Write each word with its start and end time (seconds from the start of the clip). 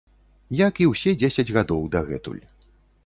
Як 0.67 0.81
і 0.85 0.87
ўсе 0.93 1.13
дзесяць 1.25 1.53
гадоў 1.59 1.85
дагэтуль. 1.97 2.43